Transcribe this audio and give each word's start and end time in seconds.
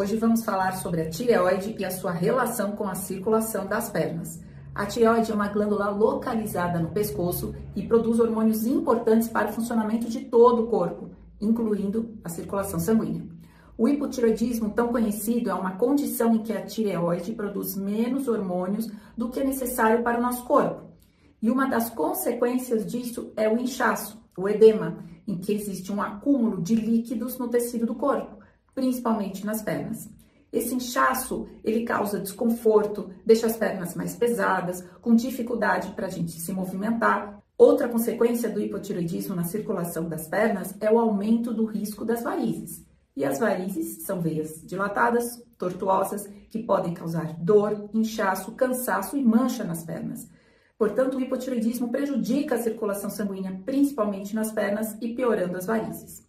Hoje 0.00 0.16
vamos 0.16 0.42
falar 0.42 0.78
sobre 0.78 1.02
a 1.02 1.10
tireoide 1.10 1.76
e 1.78 1.84
a 1.84 1.90
sua 1.90 2.10
relação 2.10 2.72
com 2.72 2.88
a 2.88 2.94
circulação 2.94 3.66
das 3.66 3.90
pernas. 3.90 4.40
A 4.74 4.86
tireoide 4.86 5.30
é 5.30 5.34
uma 5.34 5.48
glândula 5.48 5.90
localizada 5.90 6.78
no 6.78 6.88
pescoço 6.88 7.54
e 7.76 7.82
produz 7.82 8.18
hormônios 8.18 8.64
importantes 8.64 9.28
para 9.28 9.50
o 9.50 9.52
funcionamento 9.52 10.08
de 10.08 10.20
todo 10.20 10.62
o 10.62 10.66
corpo, 10.68 11.10
incluindo 11.38 12.18
a 12.24 12.30
circulação 12.30 12.80
sanguínea. 12.80 13.28
O 13.76 13.86
hipotireoidismo, 13.86 14.70
tão 14.70 14.88
conhecido, 14.88 15.50
é 15.50 15.54
uma 15.54 15.72
condição 15.72 16.34
em 16.34 16.38
que 16.38 16.54
a 16.54 16.64
tireoide 16.64 17.32
produz 17.32 17.76
menos 17.76 18.26
hormônios 18.26 18.90
do 19.14 19.28
que 19.28 19.40
é 19.40 19.44
necessário 19.44 20.02
para 20.02 20.18
o 20.18 20.22
nosso 20.22 20.46
corpo. 20.46 20.80
E 21.42 21.50
uma 21.50 21.66
das 21.66 21.90
consequências 21.90 22.86
disso 22.86 23.34
é 23.36 23.50
o 23.50 23.58
inchaço, 23.58 24.18
o 24.34 24.48
edema, 24.48 25.04
em 25.28 25.36
que 25.36 25.52
existe 25.52 25.92
um 25.92 26.00
acúmulo 26.00 26.62
de 26.62 26.74
líquidos 26.74 27.36
no 27.36 27.48
tecido 27.48 27.84
do 27.84 27.94
corpo 27.94 28.40
principalmente 28.74 29.44
nas 29.44 29.62
pernas. 29.62 30.08
Esse 30.52 30.74
inchaço, 30.74 31.48
ele 31.62 31.84
causa 31.84 32.18
desconforto, 32.18 33.10
deixa 33.24 33.46
as 33.46 33.56
pernas 33.56 33.94
mais 33.94 34.16
pesadas, 34.16 34.84
com 35.00 35.14
dificuldade 35.14 35.92
para 35.92 36.06
a 36.06 36.10
gente 36.10 36.40
se 36.40 36.52
movimentar. 36.52 37.40
Outra 37.56 37.88
consequência 37.88 38.48
do 38.48 38.60
hipotiroidismo 38.60 39.34
na 39.34 39.44
circulação 39.44 40.08
das 40.08 40.26
pernas 40.26 40.74
é 40.80 40.90
o 40.90 40.98
aumento 40.98 41.54
do 41.54 41.66
risco 41.66 42.04
das 42.04 42.22
varizes. 42.22 42.84
E 43.16 43.24
as 43.24 43.38
varizes 43.38 44.02
são 44.02 44.20
veias 44.20 44.60
dilatadas, 44.64 45.44
tortuosas, 45.56 46.28
que 46.48 46.62
podem 46.62 46.94
causar 46.94 47.34
dor, 47.34 47.88
inchaço, 47.92 48.52
cansaço 48.52 49.16
e 49.16 49.22
mancha 49.22 49.62
nas 49.62 49.84
pernas. 49.84 50.26
Portanto, 50.76 51.18
o 51.18 51.20
hipotiroidismo 51.20 51.90
prejudica 51.90 52.54
a 52.54 52.62
circulação 52.62 53.10
sanguínea, 53.10 53.60
principalmente 53.64 54.34
nas 54.34 54.50
pernas, 54.50 54.96
e 55.00 55.14
piorando 55.14 55.58
as 55.58 55.66
varizes. 55.66 56.26